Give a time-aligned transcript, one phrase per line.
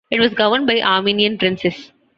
[0.09, 1.91] It was governed by Armenian princes.